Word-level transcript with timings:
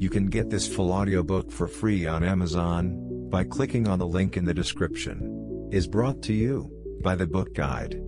You 0.00 0.08
can 0.08 0.26
get 0.26 0.48
this 0.48 0.72
full 0.72 0.92
audiobook 0.92 1.50
for 1.50 1.66
free 1.66 2.06
on 2.06 2.22
Amazon 2.22 3.28
by 3.30 3.42
clicking 3.42 3.88
on 3.88 3.98
the 3.98 4.06
link 4.06 4.36
in 4.36 4.44
the 4.44 4.54
description. 4.54 5.68
Is 5.72 5.88
brought 5.88 6.22
to 6.22 6.32
you 6.32 6.70
by 7.02 7.16
the 7.16 7.26
Book 7.26 7.52
Guide. 7.52 8.00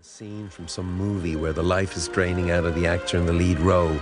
A 0.00 0.02
scene 0.02 0.48
from 0.48 0.66
some 0.66 0.90
movie 0.94 1.36
where 1.36 1.52
the 1.52 1.62
life 1.62 1.94
is 1.94 2.08
draining 2.08 2.50
out 2.50 2.64
of 2.64 2.74
the 2.74 2.86
actor 2.86 3.18
in 3.18 3.26
the 3.26 3.34
lead 3.34 3.60
role. 3.60 4.00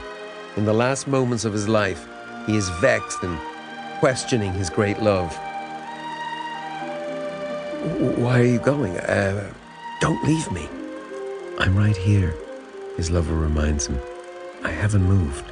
In 0.57 0.65
the 0.65 0.73
last 0.73 1.09
moments 1.09 1.45
of 1.45 1.53
his 1.53 1.69
life, 1.69 2.07
he 2.47 2.57
is 2.57 2.69
vexed 2.79 3.25
and 3.25 3.37
questioning 3.99 4.53
his 4.53 4.71
great 4.71 5.03
love. 5.03 5.37
Why 8.17 8.41
are 8.41 8.45
you 8.45 8.61
going? 8.61 8.97
Uh, 8.97 9.53
don't 10.01 10.23
leave 10.23 10.53
me. 10.53 10.69
I'm 11.59 11.77
right 11.77 11.97
here, 11.97 12.33
his 12.97 13.11
lover 13.11 13.35
reminds 13.35 13.89
him. 13.89 14.01
I 14.63 14.71
haven't 14.71 15.05
moved. 15.05 15.45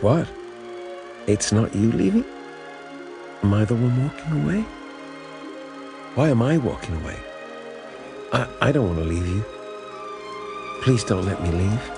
What? 0.00 0.28
It's 1.26 1.52
not 1.52 1.74
you 1.74 1.92
leaving? 1.92 2.24
Am 3.42 3.52
I 3.54 3.64
the 3.64 3.74
one 3.74 4.02
walking 4.02 4.42
away? 4.42 4.60
Why 6.14 6.30
am 6.30 6.42
I 6.42 6.58
walking 6.58 6.96
away? 6.96 7.16
I, 8.32 8.48
I 8.60 8.72
don't 8.72 8.86
want 8.86 8.98
to 8.98 9.04
leave 9.04 9.26
you. 9.26 9.44
Please 10.82 11.04
don't 11.04 11.26
let 11.26 11.42
me 11.42 11.50
leave. 11.50 11.90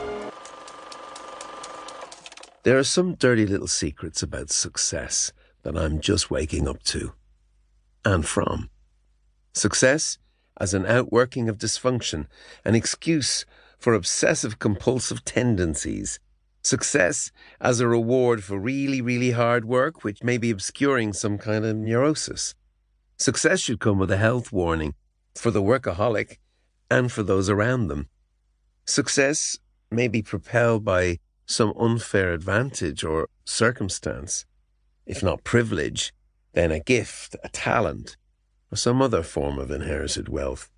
There 2.63 2.79
are 2.79 2.85
some 2.85 3.15
dirty 3.15 3.47
little 3.47 3.69
secrets 3.69 4.23
about 4.23 4.51
success 4.51 5.33
that 5.63 5.77
I'm 5.77 6.01
just 6.01 6.31
waking 6.31 6.69
up 6.69 6.83
to 6.85 7.13
and 8.05 8.27
from. 8.27 8.71
Success 9.55 10.19
as 10.59 10.75
an 10.75 10.87
outworking 10.87 11.49
of 11.49 11.59
dysfunction, 11.59 12.27
an 12.65 12.75
excuse 12.75 13.45
for 13.81 13.95
obsessive 13.95 14.59
compulsive 14.59 15.25
tendencies. 15.25 16.21
Success 16.63 17.33
as 17.61 17.81
a 17.81 17.89
reward 17.89 18.45
for 18.45 18.59
really, 18.59 19.01
really 19.01 19.31
hard 19.31 19.65
work, 19.65 20.05
which 20.05 20.23
may 20.23 20.37
be 20.37 20.51
obscuring 20.51 21.13
some 21.15 21.39
kind 21.39 21.65
of 21.65 21.75
neurosis. 21.75 22.55
Success 23.17 23.61
should 23.61 23.81
come 23.81 23.99
with 23.99 24.11
a 24.11 24.19
health 24.19 24.53
warning 24.53 24.95
for 25.35 25.51
the 25.51 25.63
workaholic 25.63 26.37
and 26.91 27.11
for 27.11 27.23
those 27.23 27.49
around 27.49 27.89
them. 27.89 28.09
Success 28.85 29.59
may 29.91 30.09
be 30.09 30.23
propelled 30.23 30.85
by 30.85 31.19
some 31.47 31.73
unfair 31.79 32.33
advantage 32.33 33.03
or 33.03 33.29
circumstance. 33.45 34.45
If 35.07 35.23
not 35.23 35.43
privilege, 35.45 36.13
then 36.53 36.71
a 36.71 36.81
gift, 36.81 37.37
a 37.43 37.49
talent, 37.49 38.17
or 38.71 38.77
some 38.77 39.01
other 39.01 39.23
form 39.23 39.59
of 39.59 39.71
inherited 39.71 40.29
wealth. 40.29 40.71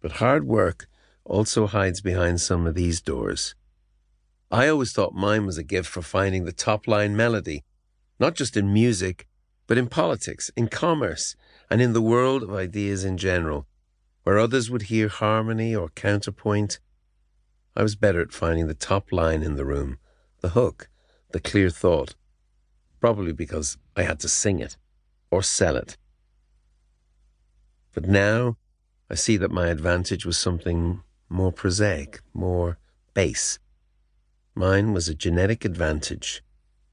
But 0.00 0.12
hard 0.12 0.44
work 0.44 0.88
also 1.24 1.66
hides 1.66 2.00
behind 2.00 2.40
some 2.40 2.66
of 2.66 2.74
these 2.74 3.00
doors. 3.00 3.54
I 4.50 4.68
always 4.68 4.92
thought 4.92 5.14
mine 5.14 5.46
was 5.46 5.58
a 5.58 5.64
gift 5.64 5.88
for 5.88 6.02
finding 6.02 6.44
the 6.44 6.52
top 6.52 6.86
line 6.86 7.16
melody, 7.16 7.64
not 8.20 8.34
just 8.34 8.56
in 8.56 8.72
music, 8.72 9.26
but 9.66 9.78
in 9.78 9.88
politics, 9.88 10.50
in 10.56 10.68
commerce, 10.68 11.34
and 11.70 11.80
in 11.80 11.92
the 11.92 12.02
world 12.02 12.42
of 12.42 12.52
ideas 12.54 13.04
in 13.04 13.16
general. 13.16 13.66
Where 14.22 14.38
others 14.38 14.70
would 14.70 14.82
hear 14.82 15.08
harmony 15.08 15.74
or 15.74 15.88
counterpoint, 15.90 16.78
I 17.76 17.82
was 17.82 17.96
better 17.96 18.20
at 18.20 18.32
finding 18.32 18.68
the 18.68 18.74
top 18.74 19.10
line 19.10 19.42
in 19.42 19.56
the 19.56 19.64
room, 19.64 19.98
the 20.40 20.50
hook, 20.50 20.88
the 21.32 21.40
clear 21.40 21.70
thought, 21.70 22.14
probably 23.00 23.32
because 23.32 23.76
I 23.96 24.02
had 24.02 24.20
to 24.20 24.28
sing 24.28 24.60
it 24.60 24.76
or 25.30 25.42
sell 25.42 25.76
it. 25.76 25.96
But 27.92 28.06
now 28.06 28.56
I 29.10 29.14
see 29.14 29.36
that 29.38 29.50
my 29.50 29.68
advantage 29.68 30.24
was 30.24 30.38
something 30.38 31.02
more 31.34 31.52
prosaic, 31.52 32.20
more 32.32 32.78
base. 33.12 33.58
Mine 34.54 34.92
was 34.92 35.08
a 35.08 35.14
genetic 35.14 35.64
advantage, 35.64 36.44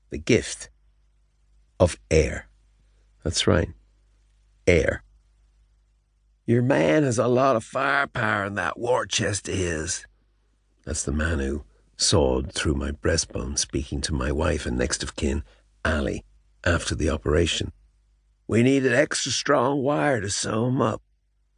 the 0.09 0.17
gift 0.17 0.69
of 1.79 1.99
air. 2.09 2.47
That's 3.23 3.45
right, 3.45 3.69
air. 4.65 5.03
Your 6.47 6.63
man 6.63 7.03
has 7.03 7.19
a 7.19 7.27
lot 7.27 7.55
of 7.55 7.63
firepower 7.63 8.45
in 8.45 8.55
that 8.55 8.79
war 8.79 9.05
chest 9.05 9.47
of 9.47 9.53
his. 9.53 10.07
That's 10.85 11.03
the 11.03 11.11
man 11.11 11.37
who 11.37 11.63
sawed 11.95 12.51
through 12.51 12.73
my 12.73 12.91
breastbone 12.91 13.59
speaking 13.59 14.01
to 14.01 14.13
my 14.13 14.31
wife 14.31 14.65
and 14.65 14.75
next 14.75 15.03
of 15.03 15.15
kin, 15.15 15.43
Ali, 15.85 16.25
after 16.65 16.95
the 16.95 17.11
operation. 17.11 17.71
We 18.47 18.63
needed 18.63 18.91
extra 18.91 19.31
strong 19.31 19.83
wire 19.83 20.19
to 20.19 20.31
sew 20.31 20.65
him 20.65 20.81
up. 20.81 21.03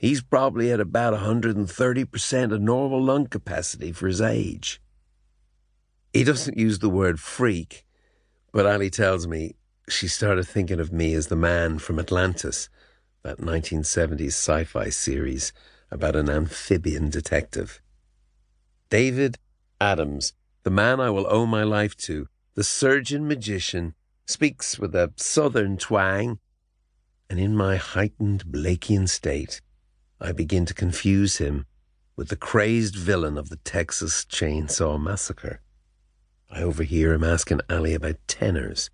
He's 0.04 0.22
probably 0.22 0.70
at 0.70 0.82
about 0.82 1.14
130% 1.14 2.52
of 2.52 2.62
normal 2.62 3.02
lung 3.02 3.28
capacity 3.28 3.94
for 3.94 4.08
his 4.08 4.20
age. 4.20 4.82
He 6.12 6.26
doesn't 6.26 6.58
use 6.58 6.80
the 6.80 6.90
word 6.90 7.22
freak, 7.22 7.86
but 8.52 8.66
Ali 8.66 8.90
tells 8.90 9.28
me 9.28 9.56
she 9.88 10.10
started 10.10 10.46
thinking 10.46 10.82
of 10.82 10.92
me 10.92 11.14
as 11.14 11.28
the 11.28 11.38
man 11.38 11.80
from 11.80 12.00
Atlantis, 12.00 12.68
that 13.24 13.38
1970s 13.38 14.34
sci 14.34 14.66
fi 14.66 14.90
series 14.90 15.54
about 15.90 16.18
an 16.18 16.30
amphibian 16.30 17.10
detective. 17.10 17.82
David 18.90 19.38
Adams, 19.80 20.34
the 20.64 20.70
man 20.70 21.00
I 21.00 21.12
will 21.12 21.28
owe 21.30 21.46
my 21.46 21.64
life 21.64 21.96
to, 22.00 22.28
the 22.56 22.66
surgeon 22.66 23.26
magician, 23.26 23.94
speaks 24.26 24.78
with 24.78 24.96
a 24.96 25.14
southern 25.16 25.78
twang, 25.78 26.40
and 27.30 27.40
in 27.40 27.56
my 27.56 27.78
heightened 27.78 28.48
Blakean 28.48 29.08
state, 29.08 29.62
I 30.26 30.32
begin 30.32 30.66
to 30.68 30.74
confuse 30.74 31.40
him 31.40 31.66
with 32.16 32.30
the 32.30 32.38
crazed 32.38 32.96
villain 32.96 33.38
of 33.38 33.50
the 33.50 33.58
Texas 33.58 34.24
Chainsaw 34.24 34.98
Massacre. 34.98 35.60
I 36.50 36.62
overhear 36.62 37.12
him 37.12 37.26
asking 37.26 37.60
Ali 37.70 37.94
about 37.94 38.26
tenors, 38.26 38.90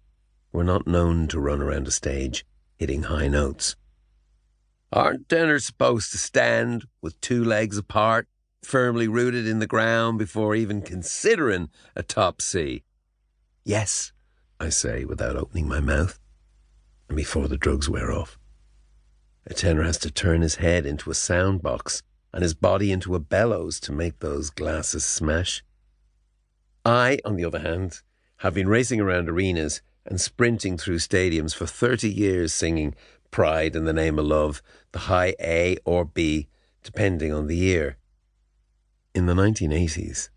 We're 0.52 0.64
not 0.64 0.88
known 0.88 1.28
to 1.28 1.40
run 1.40 1.62
around 1.62 1.88
a 1.88 1.92
stage 1.92 2.48
hitting 2.78 3.04
high 3.04 3.28
notes. 3.28 3.76
Aren't 4.92 5.30
tenors 5.30 5.66
supposed 5.66 6.12
to 6.14 6.18
stand 6.18 6.86
with 7.00 7.22
two 7.22 7.46
legs 7.46 7.78
apart, 7.78 8.28
firmly 8.64 9.08
rooted 9.08 9.46
in 9.46 9.60
the 9.60 9.68
ground 9.68 10.18
before 10.18 10.56
even 10.56 10.82
considering 10.82 11.70
a 11.96 12.02
top 12.02 12.42
C? 12.42 12.84
Yes, 13.64 14.14
I 14.60 14.70
say 14.70 15.06
without 15.06 15.36
opening 15.36 15.68
my 15.68 15.80
mouth, 15.80 16.18
and 17.08 17.16
before 17.16 17.48
the 17.48 17.58
drugs 17.58 17.88
wear 17.88 18.12
off. 18.12 18.39
A 19.50 19.54
tenor 19.56 19.82
has 19.82 19.98
to 20.00 20.12
turn 20.12 20.42
his 20.42 20.56
head 20.56 20.86
into 20.86 21.10
a 21.10 21.16
sound 21.16 21.64
box 21.64 22.04
and 22.32 22.44
his 22.44 22.54
body 22.54 22.92
into 22.92 23.16
a 23.16 23.20
bellows 23.20 23.80
to 23.80 23.92
make 23.92 24.20
those 24.20 24.52
glasses 24.52 25.04
smash. 25.04 25.64
I, 26.86 27.18
on 27.26 27.36
the 27.36 27.46
other 27.46 27.60
hand, 27.60 28.02
have 28.38 28.54
been 28.54 28.70
racing 28.70 29.02
around 29.02 29.28
arenas 29.28 29.82
and 30.06 30.22
sprinting 30.22 30.78
through 30.78 31.00
stadiums 31.00 31.56
for 31.56 31.66
30 31.66 32.08
years 32.10 32.54
singing 32.54 32.94
Pride 33.32 33.76
in 33.76 33.86
the 33.86 33.94
Name 33.94 34.20
of 34.20 34.26
Love, 34.26 34.62
the 34.92 35.00
high 35.00 35.36
A 35.40 35.78
or 35.84 36.06
B, 36.06 36.48
depending 36.84 37.34
on 37.34 37.48
the 37.48 37.58
year. 37.58 37.98
In 39.16 39.26
the 39.26 39.34
1980s, 39.34 40.30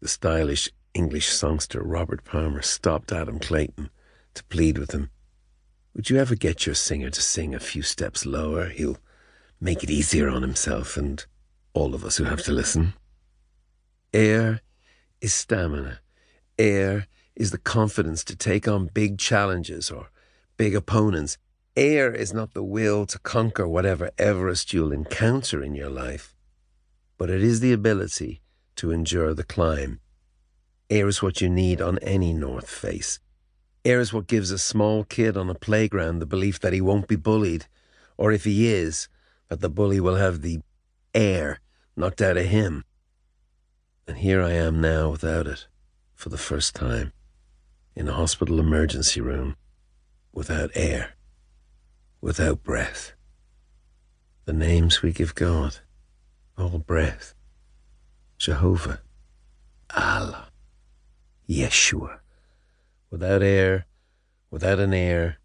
the 0.00 0.08
stylish 0.08 0.68
English 0.94 1.28
songster 1.28 1.80
Robert 1.80 2.24
Palmer 2.24 2.62
stopped 2.62 3.12
Adam 3.12 3.38
Clayton 3.38 3.90
to 4.34 4.44
plead 4.44 4.78
with 4.78 4.90
him 4.90 5.10
would 5.98 6.08
you 6.08 6.16
ever 6.16 6.36
get 6.36 6.64
your 6.64 6.76
singer 6.76 7.10
to 7.10 7.20
sing 7.20 7.56
a 7.56 7.58
few 7.58 7.82
steps 7.82 8.24
lower? 8.24 8.68
He'll 8.68 8.98
make 9.60 9.82
it 9.82 9.90
easier 9.90 10.28
on 10.28 10.42
himself 10.42 10.96
and 10.96 11.26
all 11.74 11.92
of 11.92 12.04
us 12.04 12.16
who 12.18 12.22
have 12.22 12.40
to 12.44 12.52
listen. 12.52 12.94
Air 14.14 14.60
is 15.20 15.34
stamina. 15.34 15.98
Air 16.56 17.08
is 17.34 17.50
the 17.50 17.58
confidence 17.58 18.22
to 18.26 18.36
take 18.36 18.68
on 18.68 18.86
big 18.94 19.18
challenges 19.18 19.90
or 19.90 20.10
big 20.56 20.76
opponents. 20.76 21.36
Air 21.74 22.14
is 22.14 22.32
not 22.32 22.54
the 22.54 22.62
will 22.62 23.04
to 23.06 23.18
conquer 23.18 23.66
whatever 23.66 24.12
Everest 24.18 24.72
you'll 24.72 24.92
encounter 24.92 25.64
in 25.64 25.74
your 25.74 25.90
life, 25.90 26.32
but 27.18 27.28
it 27.28 27.42
is 27.42 27.58
the 27.58 27.72
ability 27.72 28.40
to 28.76 28.92
endure 28.92 29.34
the 29.34 29.42
climb. 29.42 29.98
Air 30.90 31.08
is 31.08 31.24
what 31.24 31.40
you 31.40 31.50
need 31.50 31.82
on 31.82 31.98
any 31.98 32.32
north 32.32 32.70
face. 32.70 33.18
Air 33.88 34.00
is 34.00 34.12
what 34.12 34.26
gives 34.26 34.50
a 34.50 34.58
small 34.58 35.02
kid 35.02 35.34
on 35.34 35.48
a 35.48 35.54
playground 35.54 36.18
the 36.18 36.26
belief 36.26 36.60
that 36.60 36.74
he 36.74 36.80
won't 36.82 37.08
be 37.08 37.16
bullied, 37.16 37.68
or 38.18 38.30
if 38.30 38.44
he 38.44 38.68
is, 38.68 39.08
that 39.48 39.62
the 39.62 39.70
bully 39.70 39.98
will 39.98 40.16
have 40.16 40.42
the 40.42 40.60
air 41.14 41.60
knocked 41.96 42.20
out 42.20 42.36
of 42.36 42.44
him. 42.44 42.84
And 44.06 44.18
here 44.18 44.42
I 44.42 44.52
am 44.52 44.82
now 44.82 45.08
without 45.08 45.46
it, 45.46 45.68
for 46.14 46.28
the 46.28 46.36
first 46.36 46.74
time, 46.74 47.14
in 47.96 48.08
a 48.08 48.12
hospital 48.12 48.60
emergency 48.60 49.22
room, 49.22 49.56
without 50.34 50.70
air, 50.74 51.14
without 52.20 52.62
breath. 52.62 53.14
The 54.44 54.52
names 54.52 55.00
we 55.00 55.12
give 55.12 55.34
God, 55.34 55.78
all 56.58 56.78
breath, 56.78 57.32
Jehovah, 58.36 59.00
Allah, 59.96 60.48
Yeshua 61.48 62.18
without 63.10 63.42
air, 63.42 63.86
without 64.50 64.78
an 64.78 64.94
air, 64.94 65.38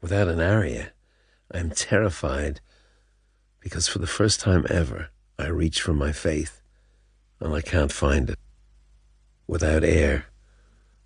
without 0.00 0.28
an 0.28 0.40
aria. 0.40 0.92
I 1.52 1.58
am 1.58 1.70
terrified 1.70 2.60
because 3.60 3.88
for 3.88 3.98
the 3.98 4.06
first 4.06 4.40
time 4.40 4.66
ever, 4.68 5.10
I 5.38 5.46
reach 5.46 5.80
for 5.80 5.92
my 5.92 6.12
faith 6.12 6.62
and 7.40 7.54
I 7.54 7.60
can't 7.60 7.92
find 7.92 8.30
it. 8.30 8.38
Without 9.46 9.84
air, 9.84 10.26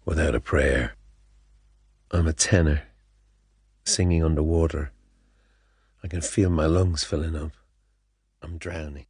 without 0.05 0.35
a 0.35 0.41
prayer. 0.41 0.95
I'm 2.11 2.29
a 2.29 2.33
tenor, 2.33 2.83
singing 3.85 4.25
underwater. 4.25 4.93
I 6.05 6.09
can 6.09 6.21
feel 6.21 6.51
my 6.51 6.67
lungs 6.67 7.03
filling 7.03 7.35
up. 7.35 7.53
I'm 8.43 8.59
drowning. 8.59 9.07